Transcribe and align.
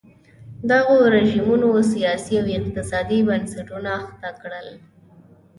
دغو 0.71 0.95
رژیمونو 1.15 1.69
سیاسي 1.93 2.33
او 2.41 2.47
اقتصادي 2.59 3.19
بنسټونه 3.27 3.89
اخته 4.01 4.29
کړل. 4.41 4.67